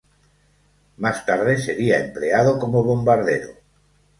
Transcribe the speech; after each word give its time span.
Más 0.97 1.27
tarde 1.27 1.59
sería 1.59 2.03
empleado 2.03 2.57
como 2.57 2.83
bombardero. 2.83 3.49